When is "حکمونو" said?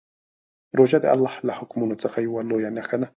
1.59-1.95